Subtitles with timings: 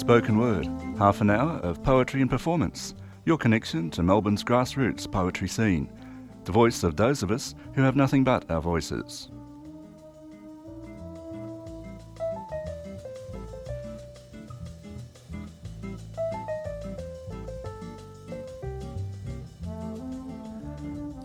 [0.00, 0.66] Spoken Word,
[0.98, 2.94] half an hour of poetry and performance,
[3.26, 5.92] your connection to Melbourne's grassroots poetry scene,
[6.44, 9.28] the voice of those of us who have nothing but our voices.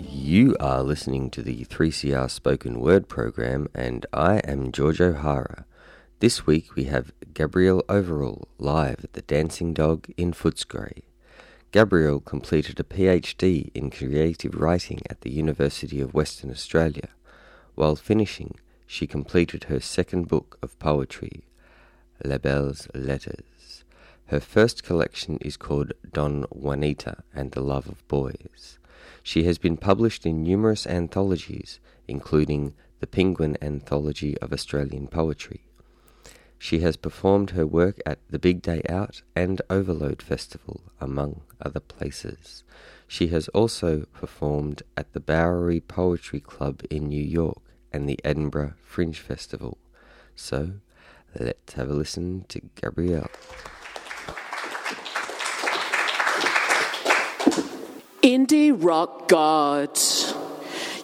[0.01, 5.65] You are listening to the 3CR Spoken Word program, and I am George O'Hara.
[6.19, 11.01] This week we have Gabrielle Everall live at the Dancing Dog in Footscray.
[11.73, 17.09] Gabrielle completed a PhD in creative writing at the University of Western Australia.
[17.75, 18.55] While finishing,
[18.87, 21.43] she completed her second book of poetry,
[22.23, 23.83] Les Belles Lettres.
[24.27, 28.79] Her first collection is called Dona Juanita and the Love of Boys.
[29.21, 35.65] She has been published in numerous anthologies, including the Penguin Anthology of Australian Poetry.
[36.57, 41.79] She has performed her work at the Big Day Out and Overload Festival, among other
[41.79, 42.63] places.
[43.07, 47.61] She has also performed at the Bowery Poetry Club in New York
[47.93, 49.77] and the Edinburgh Fringe Festival.
[50.35, 50.73] So,
[51.39, 53.29] let's have a listen to Gabrielle.
[58.21, 59.95] Indie rock god.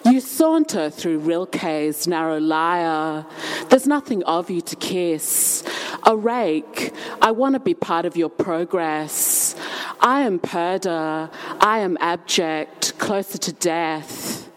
[0.04, 3.24] You saunter through Rilke's narrow lyre.
[3.68, 5.62] There's nothing of you to kiss.
[6.04, 9.54] A rake, I want to be part of your progress.
[10.00, 11.30] I am Purda,
[11.60, 14.50] I am abject, closer to death.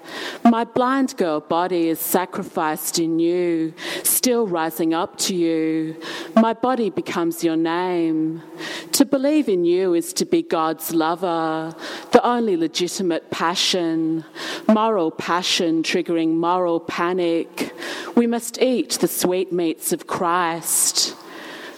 [0.43, 3.73] My blind girl body is sacrificed in you,
[4.03, 6.01] still rising up to you.
[6.35, 8.43] My body becomes your name.
[8.91, 11.73] To believe in you is to be God's lover,
[12.11, 14.25] the only legitimate passion,
[14.67, 17.73] moral passion triggering moral panic.
[18.15, 21.15] We must eat the sweetmeats of Christ.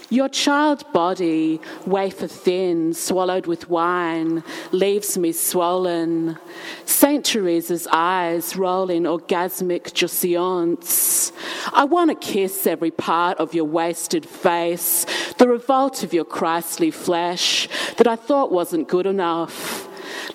[0.10, 4.42] Your child body, wafer thin, swallowed with wine,
[4.72, 6.38] leaves me swollen.
[6.86, 7.26] St.
[7.26, 11.34] Teresa's eyes roll in orgasmic jouissance.
[11.74, 15.06] I want to kiss every part of your wasted face,
[15.40, 17.68] the revolt of your Christly flesh
[17.98, 19.87] that I thought wasn't good enough.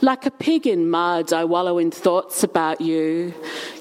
[0.04, 3.32] Like a pig in mud, I wallow in thoughts about you.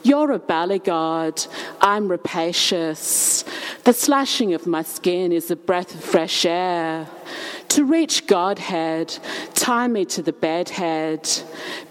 [0.04, 1.48] You're a ballygod,
[1.82, 3.44] I'm rapacious.
[3.86, 7.08] The slashing of my skin is a breath of fresh air.
[7.70, 9.18] To reach Godhead,
[9.56, 11.28] tie me to the bedhead.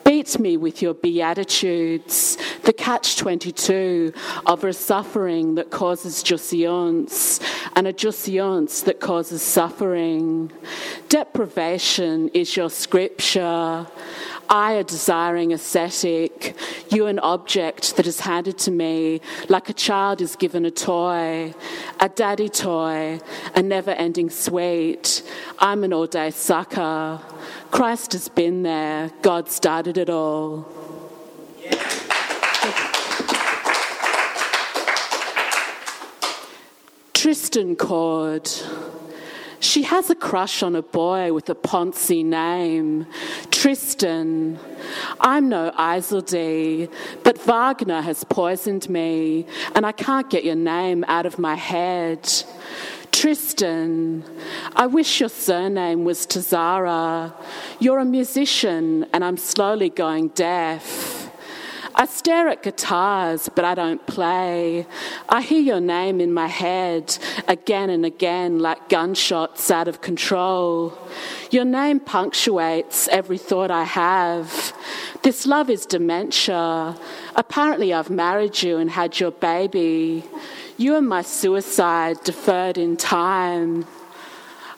[0.04, 4.12] Beat me with your beatitudes, the catch 22
[4.46, 7.40] of a suffering that causes jouissance
[7.74, 10.52] and a jouissance that causes suffering.
[11.10, 13.84] Deprivation is your scripture.
[14.48, 16.56] I, a desiring ascetic,
[16.88, 21.52] you, an object that is handed to me like a child is given a toy,
[21.98, 23.18] a daddy toy,
[23.56, 25.28] a never ending sweet.
[25.58, 27.20] I'm an all day sucker.
[27.72, 30.68] Christ has been there, God started it all.
[37.14, 38.48] Tristan Chord.
[39.60, 43.06] She has a crush on a boy with a Ponzi name,
[43.50, 44.58] Tristan.
[45.20, 46.90] I'm no Isolde,
[47.22, 49.44] but Wagner has poisoned me,
[49.74, 52.26] and I can't get your name out of my head.
[53.12, 54.24] Tristan,
[54.76, 57.34] I wish your surname was Tzara.
[57.80, 61.19] You're a musician, and I'm slowly going deaf.
[62.00, 64.86] I stare at guitars, but I don't play.
[65.28, 70.96] I hear your name in my head again and again like gunshots out of control.
[71.50, 74.72] Your name punctuates every thought I have.
[75.24, 76.96] This love is dementia.
[77.36, 80.24] Apparently, I've married you and had your baby.
[80.78, 83.84] You are my suicide deferred in time.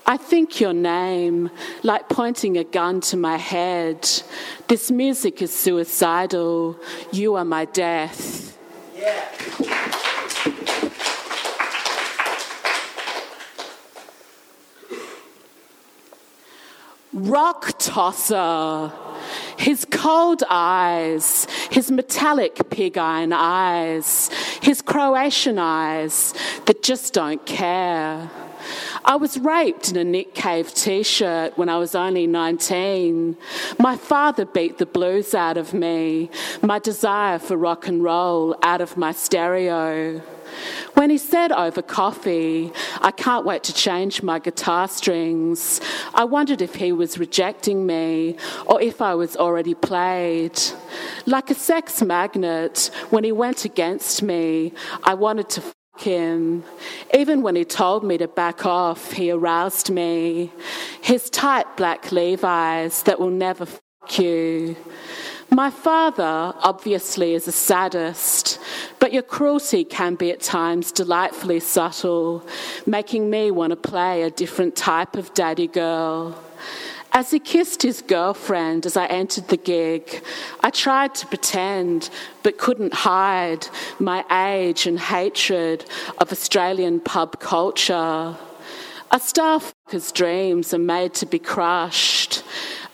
[0.05, 1.51] I think your name,
[1.83, 4.09] like pointing a gun to my head.
[4.67, 6.77] This music is suicidal.
[7.13, 8.59] You are my death.
[8.97, 9.29] Yeah.
[17.13, 18.93] Rock tosser.
[19.57, 24.29] His cold eyes, his metallic pig iron eyes,
[24.61, 26.35] his Croatian eyes
[26.67, 28.29] that just don't care.
[29.05, 33.37] I was raped in a Nick Cave t shirt when I was only 19.
[33.79, 36.31] My father beat the blues out of me,
[36.63, 40.23] my desire for rock and roll out of my stereo.
[40.95, 45.81] When he said over coffee, I can't wait to change my guitar strings,
[46.15, 50.61] I wondered if he was rejecting me or if I was already played.
[51.27, 55.63] Like a sex magnet, when he went against me, I wanted to
[55.99, 56.65] him.
[57.15, 60.53] Even when he told me to back off, he aroused me.
[61.01, 64.77] His tight black Levi's that will never fuck you.
[65.51, 68.59] My father, obviously, is a sadist,
[68.99, 72.47] but your cruelty can be at times delightfully subtle,
[72.87, 76.43] making me want to play a different type of daddy girl.
[77.15, 80.25] As he kissed his girlfriend as I entered the gig,
[80.61, 82.09] I tried to pretend
[82.43, 83.67] but couldn't hide
[83.99, 85.85] my age and hatred
[86.17, 88.35] of Australian pub culture.
[89.11, 92.43] A star fucker's dreams are made to be crushed.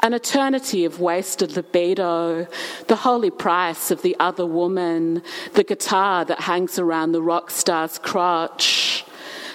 [0.01, 2.49] An eternity of wasted libido,
[2.89, 5.23] the holy price of the other woman,
[5.55, 9.05] the guitar that hangs around the rock star's crotch.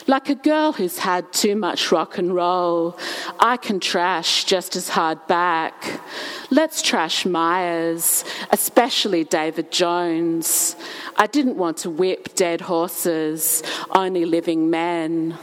[0.05, 3.00] Like a girl who's had too much rock and roll,
[3.39, 6.01] I can trash just as hard back.
[6.50, 10.75] Let's trash Myers, especially David Jones.
[11.15, 15.38] I didn't want to whip dead horses, only living men.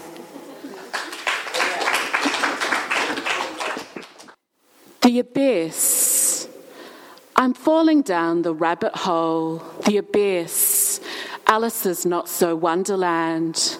[5.00, 6.48] The abyss.
[7.34, 11.00] I'm falling down the rabbit hole, the abyss,
[11.50, 13.76] Alice's not so wonderland.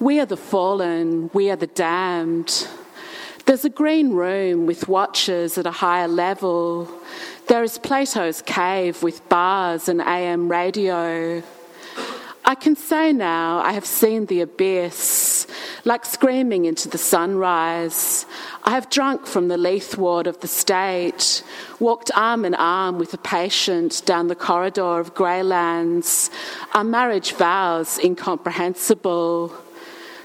[0.00, 2.66] We are the fallen, we are the damned.
[3.44, 6.88] There's a green room with watchers at a higher level.
[7.48, 11.42] There is Plato's cave with bars and AM radio.
[12.46, 15.46] I can say now I have seen the abyss,
[15.84, 18.24] like screaming into the sunrise.
[18.64, 21.42] I have drunk from the Leith ward of the state,
[21.78, 26.30] walked arm in arm with a patient down the corridor of Graylands,
[26.72, 29.52] our marriage vows incomprehensible.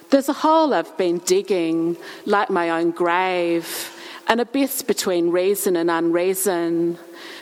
[0.10, 3.92] There's a hole I've been digging, like my own grave,
[4.28, 6.98] an abyss between reason and unreason.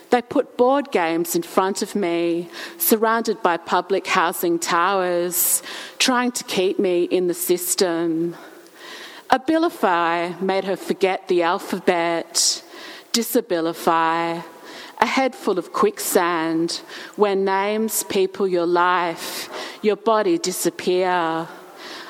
[0.10, 5.63] They put board games in front of me, surrounded by public housing towers,
[5.98, 8.36] trying to keep me in the system.
[9.30, 12.63] Abilify made her forget the alphabet.
[13.12, 14.44] Disabilify,
[15.00, 16.81] a head full of quicksand,
[17.16, 19.50] where names, people, your life,
[19.81, 21.48] your body disappear.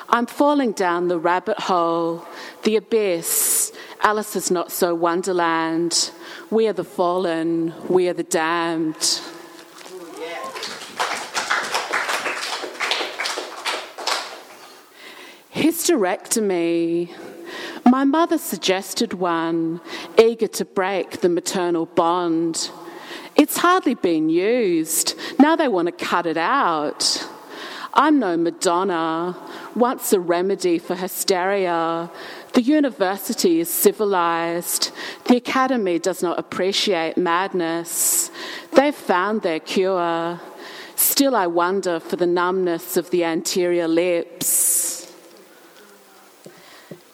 [0.08, 2.26] I'm falling down the rabbit hole,
[2.62, 3.72] the abyss.
[4.00, 6.10] Alice is not so wonderland.
[6.50, 9.20] We are the fallen, we are the damned.
[15.52, 17.14] Hysterectomy.
[17.86, 19.80] My mother suggested one,
[20.18, 22.70] eager to break the maternal bond.
[23.36, 25.14] It's hardly been used.
[25.38, 27.26] Now they want to cut it out.
[27.92, 29.36] I'm no Madonna,
[29.74, 32.10] once a remedy for hysteria.
[32.52, 34.92] The university is civilized.
[35.26, 38.30] The academy does not appreciate madness.
[38.72, 40.40] They've found their cure.
[40.96, 45.12] Still, I wonder for the numbness of the anterior lips.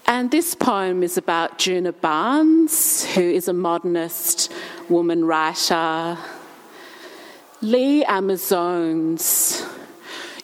[0.06, 4.52] And this poem is about Djuna Barnes, who is a modernist
[4.88, 6.18] woman writer.
[7.62, 9.69] Les Amazones.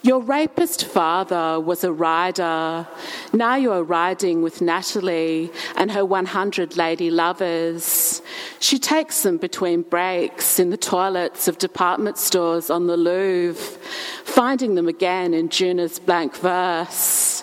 [0.07, 2.87] Your rapist father was a rider.
[3.33, 8.23] Now you are riding with Natalie and her 100 lady lovers.
[8.61, 13.81] She takes them between breaks in the toilets of department stores on the Louvre,
[14.23, 17.43] finding them again in Djuna's blank verse.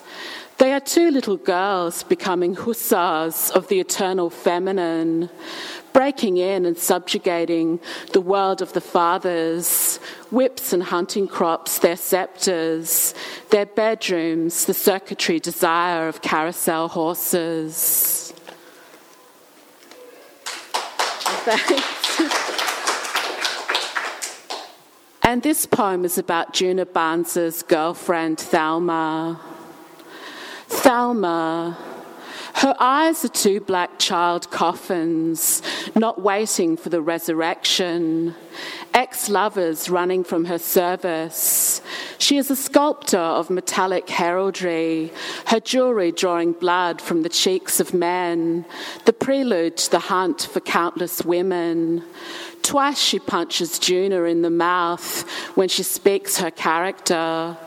[0.58, 5.30] They are two little girls becoming hussars of the eternal feminine,
[5.94, 7.80] breaking in and subjugating
[8.12, 9.98] the world of the fathers,
[10.32, 13.14] whips and hunting crops, their sceptres,
[13.52, 18.34] their bedrooms, the circuitry desire of carousel horses.
[25.24, 29.40] and this poem is about Djuna Barnes's girlfriend, Thelma.
[30.68, 31.93] Thelma
[32.54, 35.62] her eyes are two black child coffins,
[35.96, 38.36] not waiting for the resurrection.
[38.94, 41.82] Ex lovers running from her service.
[42.20, 45.12] She is a sculptor of metallic heraldry,
[45.48, 48.66] her jewelry drawing blood from the cheeks of men,
[49.06, 52.04] the prelude to the hunt for countless women.
[52.62, 57.58] Twice she punches Djuna in the mouth when she speaks her character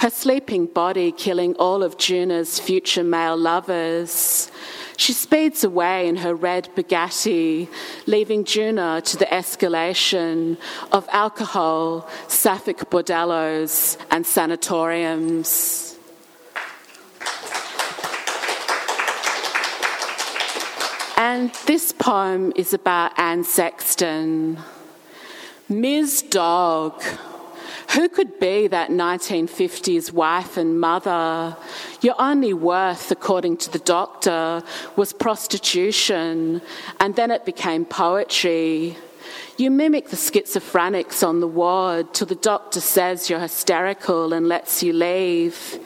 [0.00, 4.50] her sleeping body killing all of Djuna's future male lovers.
[4.96, 7.68] She speeds away in her red Bugatti,
[8.06, 10.56] leaving Djuna to the escalation
[10.90, 15.98] of alcohol, sapphic bordellos, and sanatoriums.
[21.18, 24.58] And this poem is about Anne Sexton.
[25.68, 26.22] Ms.
[26.22, 27.02] Dog.
[27.94, 31.56] Who could be that 1950s wife and mother?
[32.00, 34.62] Your only worth, according to the doctor,
[34.94, 36.62] was prostitution,
[37.00, 38.96] and then it became poetry.
[39.56, 44.84] You mimic the schizophrenics on the ward till the doctor says you're hysterical and lets
[44.84, 45.80] you leave.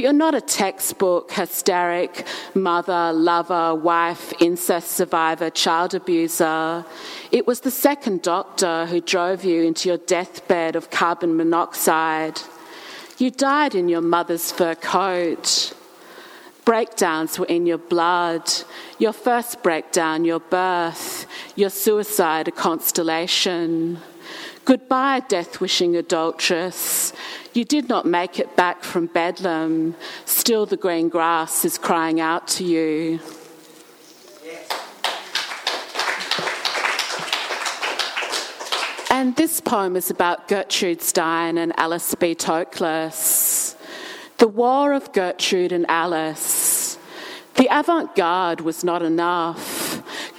[0.00, 6.86] But you're not a textbook hysteric mother, lover, wife, incest survivor, child abuser.
[7.30, 12.40] It was the second doctor who drove you into your deathbed of carbon monoxide.
[13.18, 15.74] You died in your mother's fur coat.
[16.64, 18.50] Breakdowns were in your blood.
[18.98, 21.26] Your first breakdown, your birth,
[21.56, 23.98] your suicide, a constellation.
[24.70, 27.12] Goodbye, death wishing adulteress.
[27.54, 29.96] You did not make it back from Bedlam.
[30.26, 33.18] Still, the green grass is crying out to you.
[39.10, 42.36] And this poem is about Gertrude Stein and Alice B.
[42.36, 43.74] Toklas.
[44.38, 46.96] The War of Gertrude and Alice.
[47.56, 49.79] The avant garde was not enough.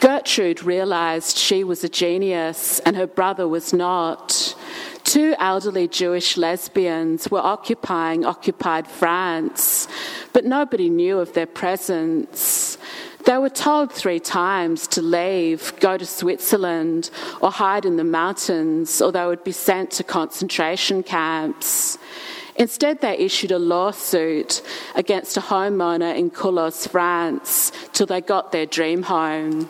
[0.01, 4.55] Gertrude realized she was a genius and her brother was not.
[5.03, 9.87] Two elderly Jewish lesbians were occupying occupied France,
[10.33, 12.79] but nobody knew of their presence.
[13.25, 19.03] They were told three times to leave, go to Switzerland, or hide in the mountains,
[19.03, 21.99] or they would be sent to concentration camps.
[22.55, 24.63] Instead, they issued a lawsuit
[24.95, 29.69] against a homeowner in Culoz, France, till they got their dream home.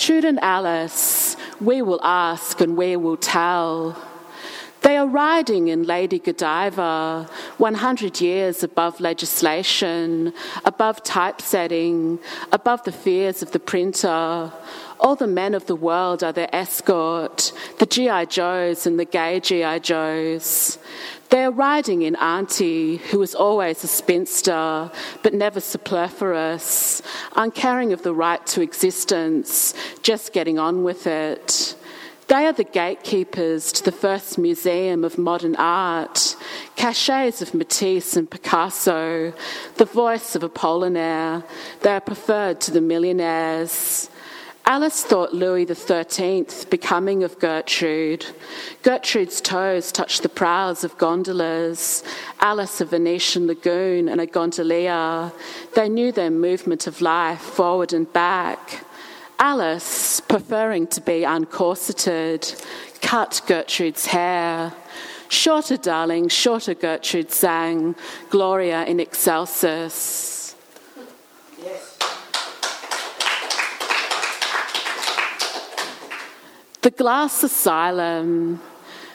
[0.00, 3.94] Gertrude and Alice, we will ask and we will tell.
[4.82, 10.32] They are riding in Lady Godiva, 100 years above legislation,
[10.64, 12.18] above typesetting,
[12.50, 14.50] above the fears of the printer.
[14.98, 18.24] All the men of the world are their escort, the G.I.
[18.26, 19.80] Joes and the gay G.I.
[19.80, 20.78] Joes.
[21.28, 24.90] They are riding in Auntie, who was always a spinster,
[25.22, 27.02] but never superfluous,
[27.36, 31.76] uncaring of the right to existence, just getting on with it.
[32.30, 36.36] They are the gatekeepers to the first museum of modern art,
[36.76, 39.32] cachets of Matisse and Picasso,
[39.78, 41.42] the voice of Apollinaire.
[41.80, 44.10] They are preferred to the millionaires.
[44.64, 48.26] Alice thought Louis XIII becoming of Gertrude.
[48.84, 52.04] Gertrude's toes touched the prows of gondolas.
[52.38, 55.32] Alice a Venetian lagoon and a gondolier.
[55.74, 58.84] They knew their movement of life forward and back.
[59.42, 62.62] Alice, preferring to be uncorseted,
[63.00, 64.74] cut Gertrude's hair.
[65.30, 67.96] Shorter, darling, shorter, Gertrude sang,
[68.28, 70.54] Gloria in excelsis.
[76.82, 78.60] The glass asylum.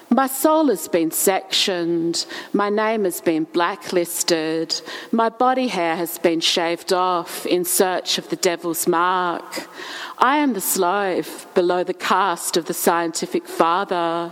[0.10, 4.80] My soul has been sectioned, my name has been blacklisted,
[5.12, 9.68] my body hair has been shaved off in search of the devil's mark.
[10.20, 14.32] I am the slave below the caste of the scientific father.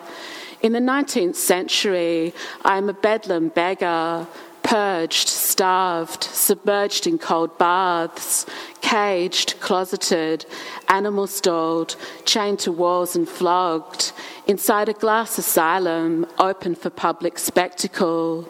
[0.61, 4.27] In the 19th century, I am a bedlam beggar,
[4.73, 8.43] purged, starved, submerged in cold baths,
[8.81, 10.47] caged, closeted,
[10.89, 14.11] animal stalled, chained to walls and flogged,
[14.47, 18.49] inside a glass asylum open for public spectacle.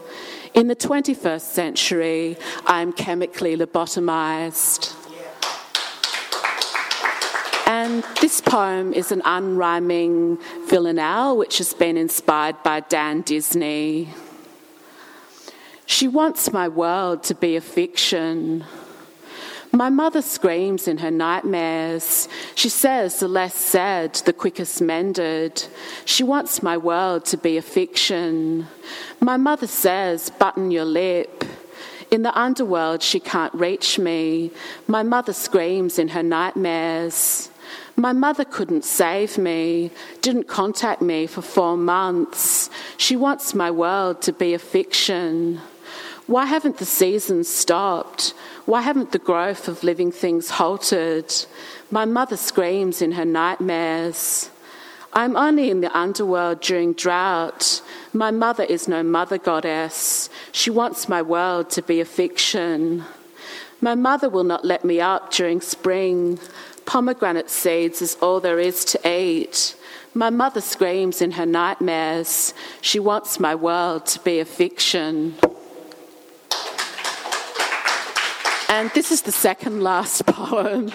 [0.53, 2.37] In the 21st century,
[2.67, 4.95] I am chemically lobotomized.
[7.67, 10.39] And this poem is an unrhyming
[10.69, 14.07] villanelle which has been inspired by Dan Disney.
[15.93, 18.65] She wants my world to be a fiction.
[19.71, 22.27] My mother screams in her nightmares.
[22.55, 25.63] She says the less said, the quickest mended.
[26.05, 28.65] She wants my world to be a fiction.
[29.19, 31.43] My mother says, button your lip.
[32.09, 34.49] In the underworld, she can't reach me.
[34.87, 37.51] My mother screams in her nightmares.
[37.95, 39.91] My mother couldn't save me,
[40.23, 42.71] didn't contact me for four months.
[42.97, 45.61] She wants my world to be a fiction.
[46.25, 48.33] Why haven't the seasons stopped?
[48.65, 51.33] Why haven't the growth of living things halted?
[51.91, 54.49] My mother screams in her nightmares.
[55.11, 57.81] I'm only in the underworld during drought.
[58.13, 60.29] My mother is no mother goddess.
[60.53, 63.03] She wants my world to be a fiction.
[63.81, 66.39] My mother will not let me up during spring.
[66.85, 69.75] Pomegranate seeds is all there is to eat.
[70.13, 72.53] My mother screams in her nightmares.
[72.81, 75.35] She wants my world to be a fiction.
[78.75, 80.91] And this is the second last poem.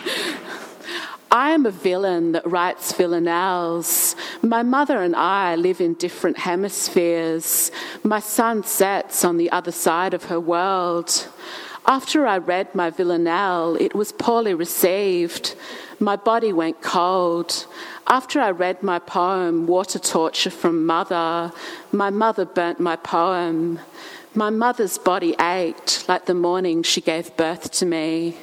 [1.30, 4.16] I am a villain that writes villanelles.
[4.42, 7.70] My mother and I live in different hemispheres.
[8.02, 11.28] My sun sets on the other side of her world.
[11.86, 15.54] After I read my villanelle, it was poorly received.
[16.00, 17.64] My body went cold.
[18.08, 21.52] After I read my poem, Water Torture from Mother,
[21.92, 23.78] my mother burnt my poem.
[24.38, 28.36] My mother's body ached like the morning she gave birth to me.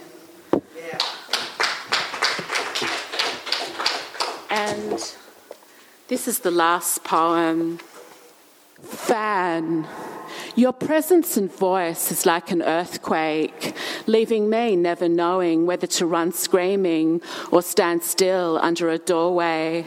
[4.50, 5.16] And
[6.10, 7.80] this is the last poem.
[8.84, 9.88] Fan.
[10.58, 13.74] Your presence and voice is like an earthquake,
[14.06, 17.22] leaving me never knowing whether to run screaming
[17.54, 19.86] or stand still under a doorway.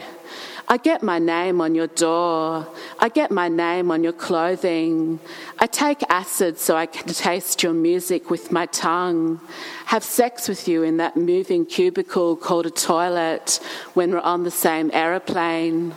[0.71, 2.67] I get my name on your door.
[2.99, 5.19] I get my name on your clothing.
[5.57, 9.41] I take acid so I can taste your music with my tongue.
[9.85, 13.59] Have sex with you in that moving cubicle called a toilet
[13.95, 15.95] when we're on the same aeroplane.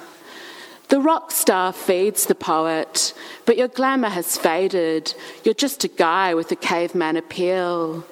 [0.88, 3.12] The rock star feeds the poet,
[3.44, 5.14] but your glamour has faded.
[5.44, 8.06] You're just a guy with a caveman appeal.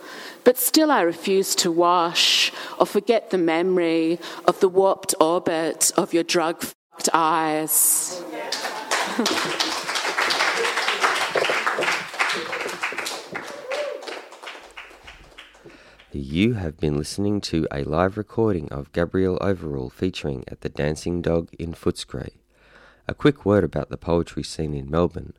[0.44, 6.14] But still, I refuse to wash or forget the memory of the warped orbit of
[6.14, 8.22] your drug fucked eyes.
[16.12, 21.22] You have been listening to a live recording of Gabrielle Everall featuring at the Dancing
[21.22, 22.30] Dog in Footscray.
[23.06, 25.34] A quick word about the poetry scene in Melbourne.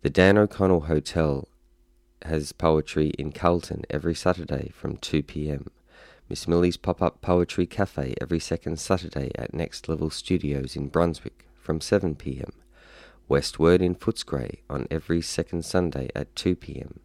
[0.00, 1.46] The Dan O'Connell Hotel
[2.24, 5.70] has poetry in Carlton every Saturday from 2 pm.
[6.28, 11.46] Miss Millie's Pop Up Poetry Cafe every second Saturday at Next Level Studios in Brunswick
[11.54, 12.52] from 7 pm.
[13.28, 17.00] Westward in Footscray on every second Sunday at 2 pm.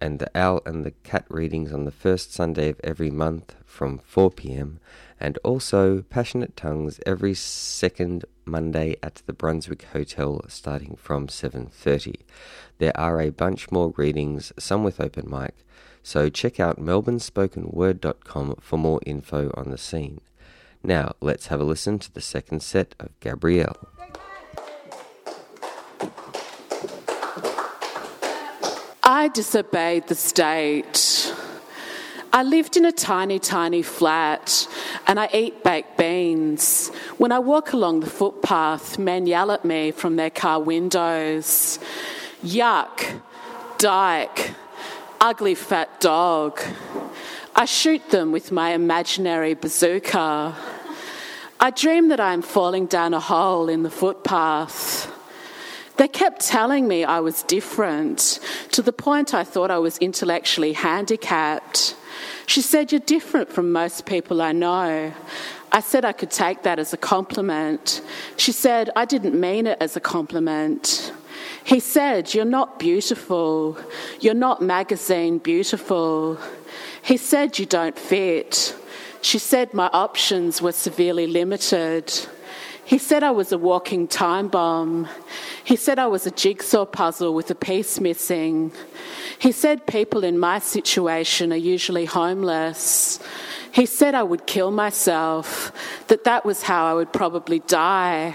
[0.00, 3.98] And the Owl and the Cat readings on the first Sunday of every month from
[3.98, 4.80] 4 pm
[5.20, 12.14] and also Passionate Tongues every second Monday at the Brunswick Hotel starting from 7:30.
[12.78, 15.54] There are a bunch more readings, some with open mic,
[16.02, 20.20] so check out melbournespokenword.com for more info on the scene.
[20.82, 23.76] Now, let's have a listen to the second set of Gabrielle.
[29.02, 31.34] I disobeyed the state.
[32.34, 34.66] I lived in a tiny, tiny flat
[35.06, 36.88] and I eat baked beans.
[37.16, 41.78] When I walk along the footpath, men yell at me from their car windows
[42.42, 43.20] Yuck,
[43.78, 44.50] dyke,
[45.20, 46.60] ugly fat dog.
[47.54, 50.56] I shoot them with my imaginary bazooka.
[51.60, 55.13] I dream that I am falling down a hole in the footpath.
[55.96, 58.40] They kept telling me I was different,
[58.72, 61.94] to the point I thought I was intellectually handicapped.
[62.46, 65.12] She said, You're different from most people I know.
[65.70, 68.00] I said I could take that as a compliment.
[68.36, 71.12] She said, I didn't mean it as a compliment.
[71.64, 73.78] He said, You're not beautiful.
[74.20, 76.38] You're not magazine beautiful.
[77.02, 78.76] He said, You don't fit.
[79.22, 82.12] She said, My options were severely limited.
[82.84, 85.08] He said I was a walking time bomb.
[85.64, 88.72] He said I was a jigsaw puzzle with a piece missing.
[89.38, 93.20] He said people in my situation are usually homeless.
[93.72, 95.72] He said I would kill myself,
[96.08, 98.34] that that was how I would probably die.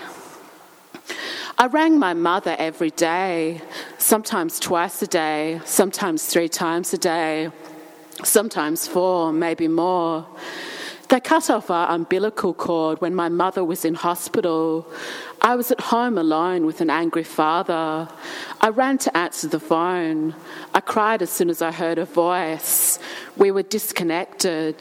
[1.58, 3.62] I rang my mother every day,
[3.98, 7.52] sometimes twice a day, sometimes three times a day,
[8.24, 10.26] sometimes four, maybe more.
[11.10, 14.86] They cut off our umbilical cord when my mother was in hospital.
[15.42, 18.08] I was at home alone with an angry father.
[18.62, 20.36] I ran to answer the phone.
[20.72, 23.00] I cried as soon as I heard a voice.
[23.38, 24.76] We were disconnected.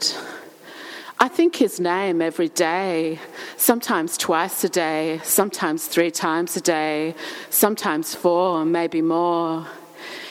[1.19, 3.17] I think his name every day,
[3.57, 7.15] sometimes twice a day, sometimes three times a day,
[7.49, 9.65] sometimes four, maybe more.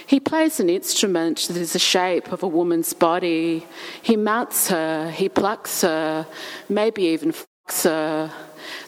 [0.08, 3.66] He plays an instrument that is the shape of a woman's body.
[4.00, 6.26] He mounts her, he plucks her,
[6.66, 8.32] maybe even fucks her.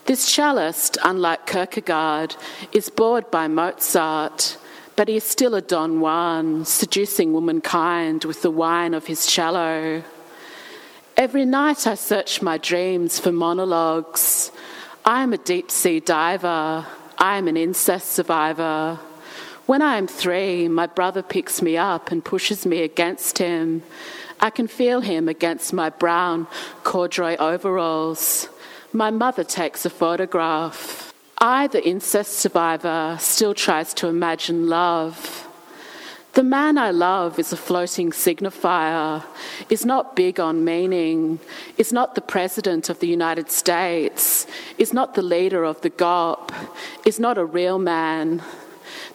[0.06, 2.36] This cellist, unlike Kierkegaard,
[2.72, 4.56] is bored by Mozart,
[4.96, 10.02] but he is still a Don Juan, seducing womankind with the wine of his cello.
[11.18, 14.50] Every night I search my dreams for monologues.
[15.04, 16.86] I am a deep sea diver.
[17.18, 18.98] I am an incest survivor.
[19.70, 23.84] When I am three, my brother picks me up and pushes me against him.
[24.40, 26.48] I can feel him against my brown
[26.82, 28.48] corduroy overalls.
[28.92, 31.14] My mother takes a photograph.
[31.38, 35.46] I, the incest survivor, still tries to imagine love.
[36.32, 39.24] The man I love is a floating signifier,
[39.68, 41.38] is not big on meaning,
[41.78, 46.52] is not the President of the United States, is not the leader of the GOP,
[47.06, 48.42] is not a real man.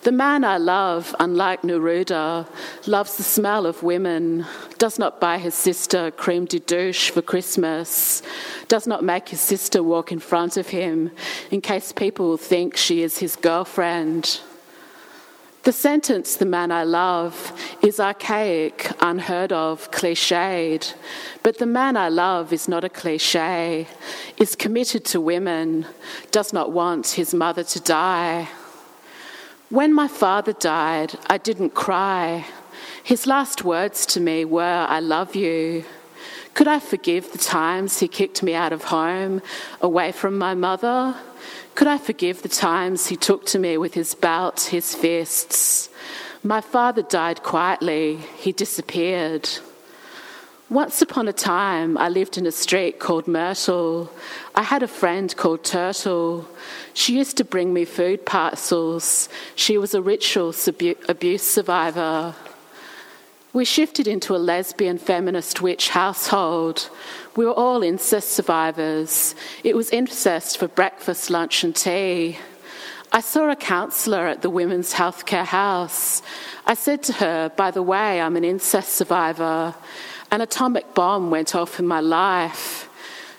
[0.05, 2.47] The man I love, unlike Neruda,
[2.85, 4.45] loves the smell of women,
[4.77, 8.21] does not buy his sister creme de douche for Christmas,
[8.67, 11.09] does not make his sister walk in front of him
[11.49, 14.41] in case people think she is his girlfriend.
[15.63, 20.93] The sentence, the man I love, is archaic, unheard of, cliched.
[21.41, 23.87] But the man I love is not a cliche,
[24.37, 25.87] is committed to women,
[26.29, 28.49] does not want his mother to die.
[29.75, 32.45] When my father died, I didn't cry.
[33.03, 35.83] His last words to me were, I love you.
[36.53, 39.41] Could I forgive the times he kicked me out of home,
[39.81, 41.13] away from my mother?
[41.75, 45.89] Could I forgive the times he took to me with his belt, his fists?
[46.41, 49.49] My father died quietly, he disappeared.
[50.69, 54.11] Once upon a time, I lived in a street called Myrtle.
[54.55, 56.47] I had a friend called Turtle.
[56.95, 59.29] She used to bring me food parcels.
[59.55, 60.55] She was a ritual
[61.07, 62.33] abuse survivor.
[63.53, 66.89] We shifted into a lesbian feminist witch household.
[67.35, 69.35] We were all incest survivors.
[69.63, 72.39] It was incest for breakfast, lunch, and tea.
[73.11, 76.23] I saw a counsellor at the Women's Healthcare House.
[76.65, 79.75] I said to her, By the way, I'm an incest survivor.
[80.31, 82.89] An atomic bomb went off in my life.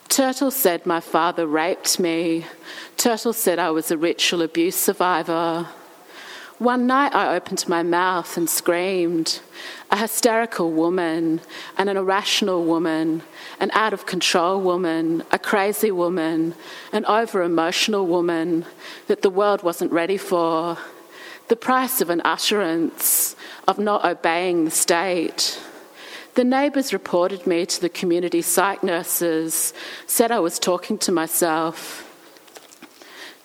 [0.09, 2.47] Turtle said my father raped me.
[2.97, 5.69] Turtle said I was a ritual abuse survivor.
[6.59, 9.41] One night I opened my mouth and screamed.
[9.91, 11.43] A hysterical woman,
[11.77, 13.23] and an irrational woman,
[13.61, 16.55] an out of control woman, a crazy woman,
[16.93, 18.65] an over emotional woman
[19.07, 20.79] that the world wasn't ready for.
[21.49, 23.37] The price of an utterance,
[23.69, 25.61] of not obeying the state.
[26.37, 29.73] The neighbours reported me to the community psych nurses,
[30.07, 32.03] said I was talking to myself.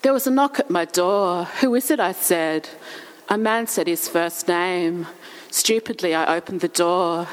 [0.02, 1.44] There was a knock at my door.
[1.62, 2.00] Who is it?
[2.00, 2.68] I said.
[3.30, 5.06] A man said his first name.
[5.50, 7.28] Stupidly, I opened the door.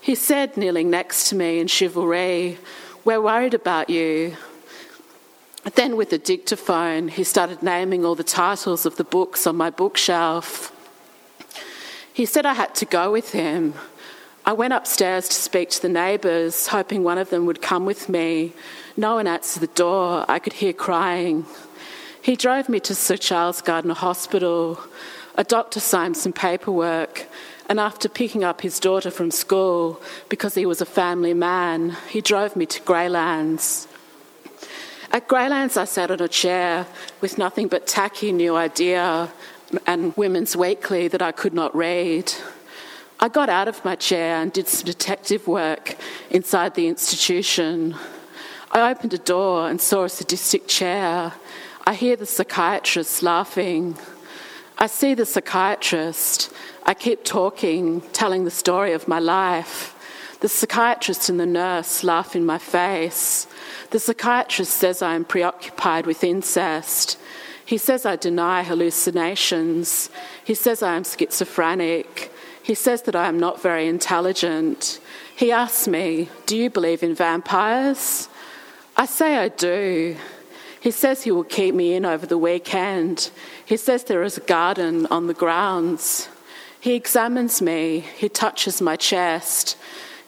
[0.00, 2.56] He said, kneeling next to me in chivalry,
[3.04, 4.38] We're worried about you.
[5.74, 9.68] Then, with a dictaphone, he started naming all the titles of the books on my
[9.68, 10.74] bookshelf.
[12.14, 13.74] He said I had to go with him.
[14.46, 18.08] I went upstairs to speak to the neighbours, hoping one of them would come with
[18.08, 18.52] me.
[18.96, 20.24] No one answered the door.
[20.28, 21.44] I could hear crying.
[22.22, 24.80] He drove me to Sir Charles Gairdner Hospital.
[25.36, 27.26] A doctor signed some paperwork,
[27.68, 32.20] and after picking up his daughter from school, because he was a family man, he
[32.20, 33.86] drove me to Graylands.
[35.12, 36.86] At Graylands, I sat on a chair
[37.20, 39.30] with nothing but tacky new idea
[39.86, 42.32] and Women's Weekly that I could not read.
[43.22, 45.96] I got out of my chair and did some detective work
[46.30, 47.94] inside the institution.
[48.72, 51.32] I opened a door and saw a sadistic chair
[51.86, 53.96] I hear the psychiatrist laughing.
[54.78, 56.52] I see the psychiatrist.
[56.84, 59.96] I keep talking, telling the story of my life.
[60.40, 63.46] The psychiatrist and the nurse laugh in my face.
[63.90, 67.18] The psychiatrist says I am preoccupied with incest.
[67.64, 70.10] He says I deny hallucinations.
[70.44, 72.30] He says I am schizophrenic.
[72.70, 75.00] He says that I am not very intelligent.
[75.34, 78.28] He asks me, Do you believe in vampires?
[78.96, 80.16] I say I do.
[80.80, 83.32] He says he will keep me in over the weekend.
[83.64, 86.28] He says there is a garden on the grounds.
[86.80, 88.04] He examines me.
[88.16, 89.76] He touches my chest.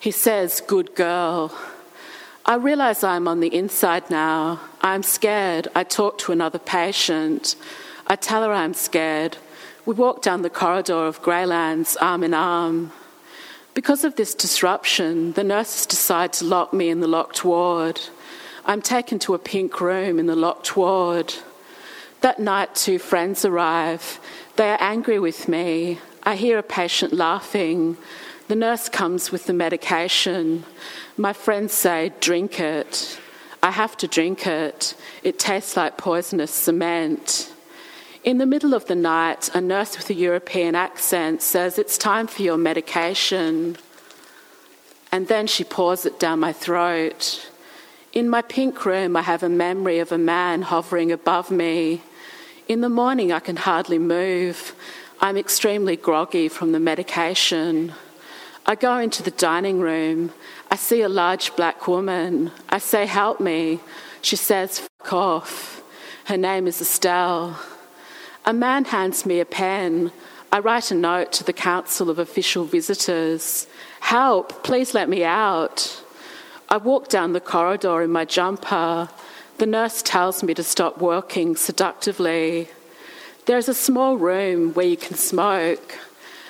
[0.00, 1.56] He says, Good girl.
[2.44, 4.58] I realize I'm on the inside now.
[4.80, 5.68] I'm scared.
[5.76, 7.54] I talk to another patient.
[8.08, 9.36] I tell her I'm scared.
[9.84, 12.92] We walk down the corridor of Graylands arm in arm.
[13.74, 18.00] Because of this disruption, the nurses decide to lock me in the locked ward.
[18.64, 21.34] I'm taken to a pink room in the locked ward.
[22.20, 24.20] That night, two friends arrive.
[24.54, 25.98] They are angry with me.
[26.22, 27.96] I hear a patient laughing.
[28.46, 30.64] The nurse comes with the medication.
[31.16, 33.18] My friends say, Drink it.
[33.64, 34.94] I have to drink it.
[35.24, 37.52] It tastes like poisonous cement.
[38.24, 42.28] In the middle of the night, a nurse with a European accent says, It's time
[42.28, 43.76] for your medication.
[45.10, 47.50] And then she pours it down my throat.
[48.12, 52.02] In my pink room, I have a memory of a man hovering above me.
[52.68, 54.72] In the morning, I can hardly move.
[55.20, 57.92] I'm extremely groggy from the medication.
[58.64, 60.30] I go into the dining room.
[60.70, 62.52] I see a large black woman.
[62.68, 63.80] I say, Help me.
[64.20, 65.82] She says, Fuck off.
[66.26, 67.58] Her name is Estelle.
[68.44, 70.10] A man hands me a pen.
[70.50, 73.68] I write a note to the Council of Official Visitors
[74.00, 76.02] Help, please let me out.
[76.68, 79.08] I walk down the corridor in my jumper.
[79.58, 82.68] The nurse tells me to stop working seductively.
[83.46, 85.96] There's a small room where you can smoke.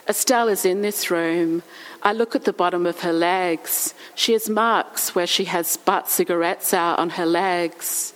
[0.09, 1.63] Estelle is in this room.
[2.03, 3.93] I look at the bottom of her legs.
[4.15, 8.15] She has marks where she has butt cigarettes out on her legs.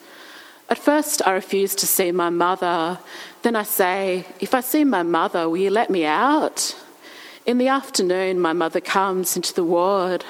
[0.69, 2.99] At first, I refuse to see my mother.
[3.43, 6.75] Then I say, If I see my mother, will you let me out?
[7.45, 10.25] In the afternoon, my mother comes into the ward.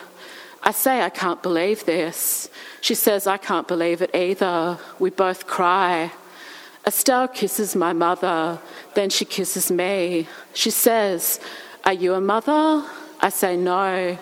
[0.63, 2.51] I say, I can't believe this.
[2.83, 4.79] She says, I can't believe it either.
[4.99, 6.13] We both cry.
[6.87, 8.59] Estelle kisses my mother,
[8.95, 10.29] then she kisses me.
[10.53, 11.41] She says,
[11.85, 12.85] Are you a mother?
[13.21, 14.19] I say, No.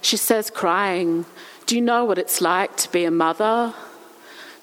[0.00, 1.26] She says, crying,
[1.66, 3.74] Do you know what it's like to be a mother?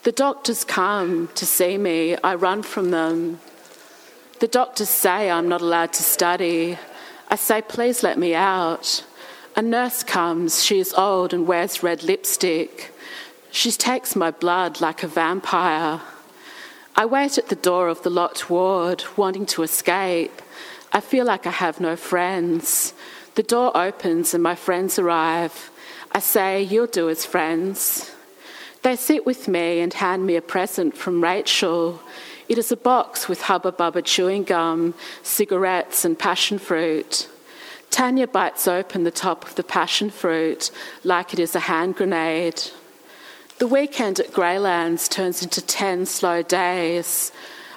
[0.06, 2.16] The doctors come to see me.
[2.18, 3.40] I run from them.
[4.40, 6.78] The doctors say I'm not allowed to study.
[7.30, 9.04] I say, Please let me out.
[9.56, 10.64] A nurse comes.
[10.64, 12.94] She is old and wears red lipstick.
[13.50, 16.02] She takes my blood like a vampire.
[16.96, 20.40] I wait at the door of the locked ward, wanting to escape.
[20.94, 22.94] I feel like I have no friends.
[23.34, 25.72] The door opens and my friends arrive.
[26.12, 28.15] I say, You'll do as friends.
[28.86, 32.04] They sit with me and hand me a present from Rachel.
[32.48, 34.94] It is a box with Hubba Bubba chewing gum,
[35.24, 37.28] cigarettes, and passion fruit.
[37.90, 40.70] Tanya bites open the top of the passion fruit
[41.04, 42.62] like it is a hand grenade.
[43.58, 47.32] The weekend at Graylands turns into 10 slow days.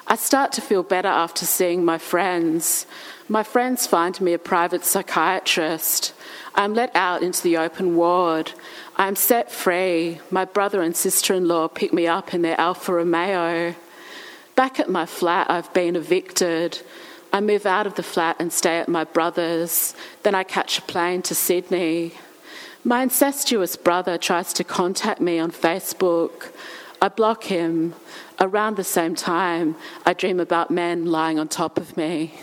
[0.05, 2.85] I start to feel better after seeing my friends.
[3.27, 6.13] My friends find me a private psychiatrist.
[6.53, 8.51] I'm let out into the open ward.
[8.99, 10.19] I'm set free.
[10.29, 13.73] My brother and sister in law pick me up in their Alfa Romeo.
[14.55, 16.81] Back at my flat, I've been evicted.
[17.31, 19.95] I move out of the flat and stay at my brother's.
[20.23, 22.15] Then I catch a plane to Sydney.
[22.83, 26.51] My incestuous brother tries to contact me on Facebook.
[27.01, 27.95] I block him.
[28.37, 32.33] Around the same time, I dream about men lying on top of me.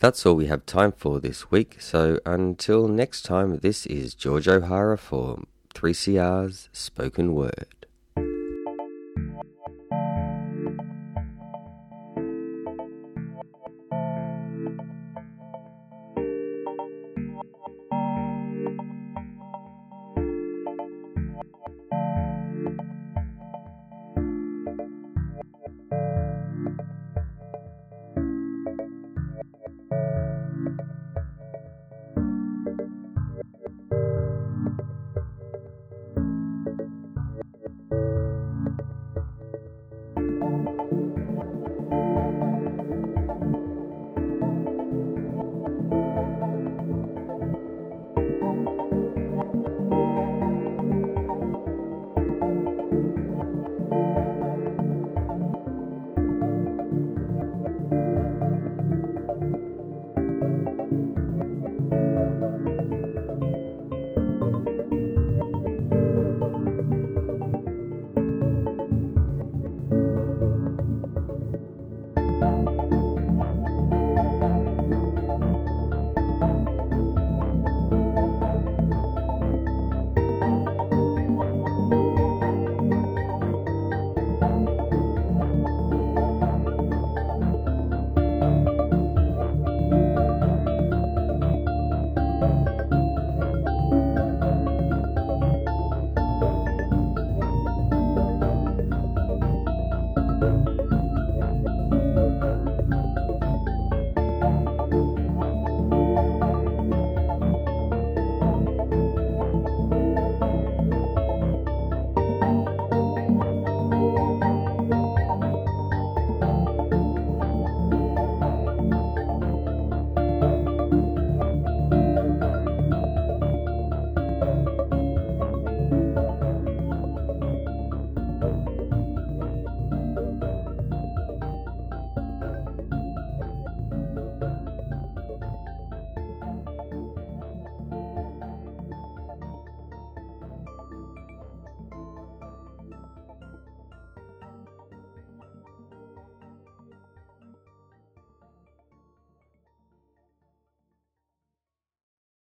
[0.00, 4.46] That's all we have time for this week, so until next time, this is George
[4.46, 5.42] O'Hara for
[5.74, 7.66] 3CR's Spoken Word.